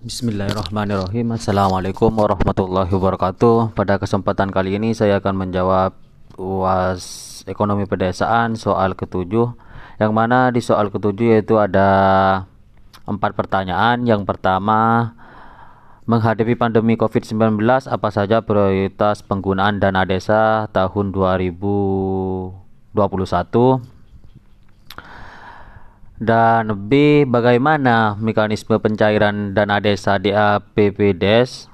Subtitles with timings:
[0.00, 1.36] Bismillahirrahmanirrahim.
[1.36, 3.76] Assalamualaikum warahmatullahi wabarakatuh.
[3.76, 5.92] Pada kesempatan kali ini saya akan menjawab
[6.40, 9.52] UAS Ekonomi Pedesaan soal ketujuh.
[10.00, 11.88] Yang mana di soal ketujuh yaitu ada
[13.04, 14.08] empat pertanyaan.
[14.08, 15.12] Yang pertama
[16.08, 22.96] Menghadapi pandemi COVID-19 apa saja prioritas penggunaan dana desa tahun 2021
[26.20, 27.24] dan B.
[27.24, 31.72] Bagaimana mekanisme pencairan dana desa di APBDes?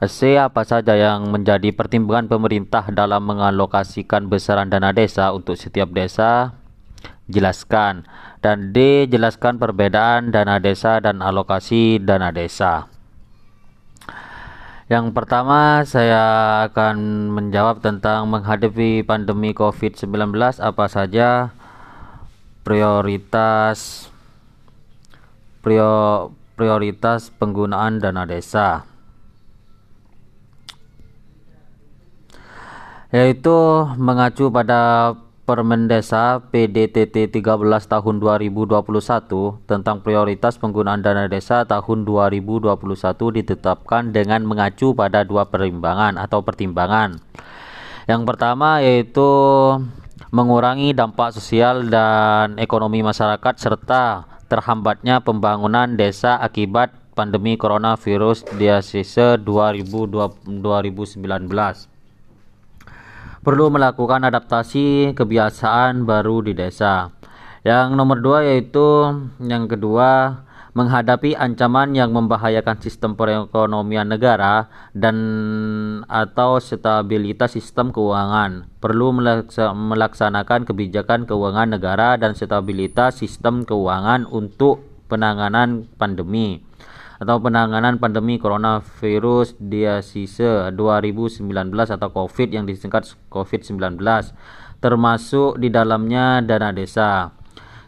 [0.00, 0.40] C.
[0.40, 6.56] Apa saja yang menjadi pertimbangan pemerintah dalam mengalokasikan besaran dana desa untuk setiap desa?
[7.28, 8.08] Jelaskan.
[8.40, 9.04] Dan D.
[9.12, 12.88] Jelaskan perbedaan dana desa dan alokasi dana desa.
[14.88, 16.24] Yang pertama saya
[16.66, 21.54] akan menjawab tentang menghadapi pandemi COVID-19 apa saja
[22.70, 24.06] prioritas
[26.54, 28.86] prioritas penggunaan dana desa
[33.10, 33.58] yaitu
[33.98, 35.18] mengacu pada
[35.50, 37.42] Permen Desa PDTT 13
[37.90, 38.78] tahun 2021
[39.66, 42.70] tentang prioritas penggunaan dana desa tahun 2021
[43.34, 47.18] ditetapkan dengan mengacu pada dua perimbangan atau pertimbangan.
[48.06, 49.26] Yang pertama yaitu
[50.30, 60.62] mengurangi dampak sosial dan ekonomi masyarakat serta terhambatnya pembangunan desa akibat pandemi coronavirus diasise 2019
[63.40, 67.08] perlu melakukan adaptasi kebiasaan baru di desa.
[67.64, 70.40] Yang nomor dua yaitu yang kedua
[70.72, 75.16] menghadapi ancaman yang membahayakan sistem perekonomian negara dan
[76.06, 78.70] atau stabilitas sistem keuangan.
[78.78, 79.10] Perlu
[79.74, 86.62] melaksanakan kebijakan keuangan negara dan stabilitas sistem keuangan untuk penanganan pandemi
[87.20, 91.44] atau penanganan pandemi coronavirus diasise 2019
[91.76, 94.00] atau COVID yang disingkat COVID-19
[94.80, 97.36] termasuk di dalamnya dana desa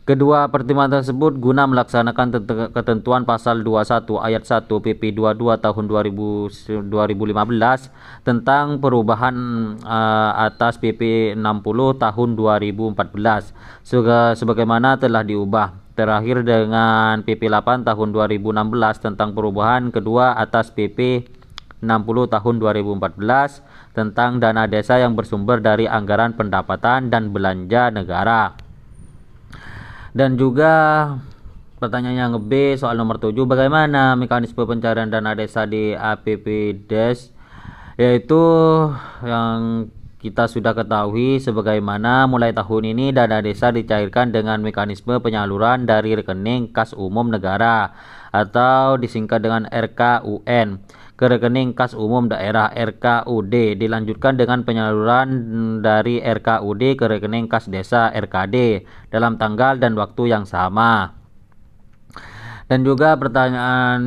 [0.00, 2.32] Kedua pertimbangan tersebut guna melaksanakan
[2.72, 9.36] ketentuan pasal 21 ayat 1 PP 22 tahun 2000, 2015 tentang perubahan
[9.84, 12.96] uh, atas PP 60 tahun 2014
[14.40, 15.92] sebagaimana telah diubah.
[15.92, 21.28] Terakhir dengan PP 8 tahun 2016 tentang perubahan kedua atas PP
[21.84, 28.69] 60 tahun 2014 tentang dana desa yang bersumber dari anggaran pendapatan dan belanja negara
[30.16, 30.72] dan juga
[31.80, 37.32] pertanyaan yang B soal nomor 7 bagaimana mekanisme pencarian dana desa di APBDes
[37.96, 38.42] yaitu
[39.24, 39.88] yang
[40.20, 46.68] kita sudah ketahui sebagaimana mulai tahun ini dana desa dicairkan dengan mekanisme penyaluran dari rekening
[46.76, 47.96] kas umum negara
[48.28, 50.84] atau disingkat dengan RKUN
[51.20, 55.28] ke rekening kas umum daerah RKUD dilanjutkan dengan penyaluran
[55.84, 61.20] dari RKUD ke rekening kas desa RKD dalam tanggal dan waktu yang sama.
[62.72, 64.00] Dan juga pertanyaan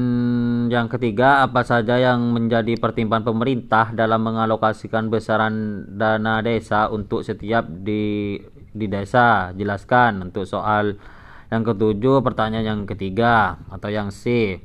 [0.74, 7.70] yang ketiga, apa saja yang menjadi pertimbangan pemerintah dalam mengalokasikan besaran dana desa untuk setiap
[7.70, 8.42] di
[8.74, 9.54] di desa?
[9.54, 10.98] Jelaskan untuk soal
[11.54, 14.58] yang ketujuh, pertanyaan yang ketiga atau yang C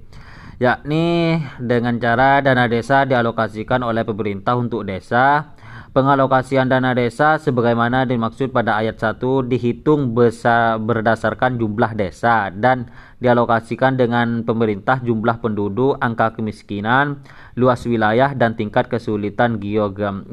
[0.59, 5.55] yakni dengan cara dana desa dialokasikan oleh pemerintah untuk desa.
[5.89, 12.93] Pengalokasian dana desa sebagaimana dimaksud pada ayat 1 dihitung besar berdasarkan jumlah desa dan
[13.25, 17.25] dialokasikan dengan pemerintah jumlah penduduk, angka kemiskinan,
[17.57, 19.57] luas wilayah dan tingkat kesulitan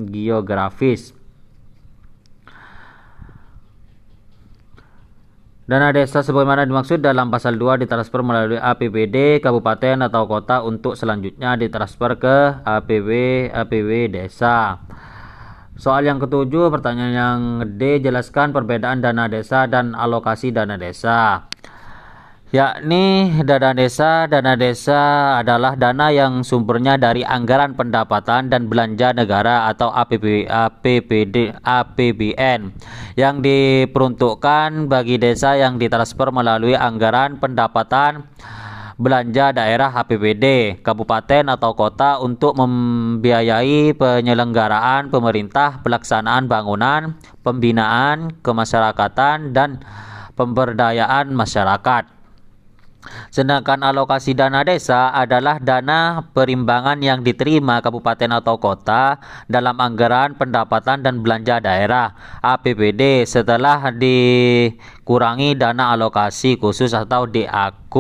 [0.06, 1.16] geografis.
[5.66, 11.58] Dana desa sebagaimana dimaksud dalam pasal 2 ditransfer melalui APBD kabupaten atau kota untuk selanjutnya
[11.58, 13.10] ditransfer ke APB
[13.50, 14.78] APB desa.
[15.74, 17.40] Soal yang ketujuh, pertanyaan yang
[17.82, 21.50] D, jelaskan perbedaan dana desa dan alokasi dana desa
[22.56, 24.32] yakni dana desa.
[24.32, 25.02] Dana desa
[25.44, 32.72] adalah dana yang sumbernya dari anggaran pendapatan dan belanja negara atau APB, APBD, APBN
[33.20, 38.24] yang diperuntukkan bagi desa yang ditransfer melalui anggaran pendapatan
[38.96, 49.84] belanja daerah APBD kabupaten atau kota untuk membiayai penyelenggaraan pemerintah, pelaksanaan bangunan, pembinaan kemasyarakatan dan
[50.40, 52.15] pemberdayaan masyarakat.
[53.30, 61.02] Sedangkan alokasi dana desa adalah dana perimbangan yang diterima kabupaten atau kota dalam anggaran pendapatan
[61.02, 62.14] dan belanja daerah
[62.44, 67.96] APBD setelah dikurangi dana alokasi khusus atau DAK.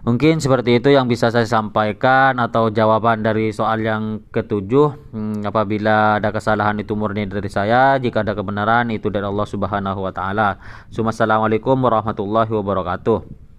[0.00, 5.12] Mungkin seperti itu yang bisa saya sampaikan atau jawaban dari soal yang ketujuh.
[5.12, 10.00] Hmm, apabila ada kesalahan itu murni dari saya, jika ada kebenaran itu dari Allah Subhanahu
[10.00, 10.56] wa taala.
[10.88, 13.50] Assalamualaikum warahmatullahi wabarakatuh.